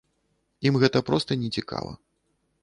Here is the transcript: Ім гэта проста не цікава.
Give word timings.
Ім 0.69 0.79
гэта 0.83 1.01
проста 1.09 1.37
не 1.43 1.49
цікава. 1.61 1.91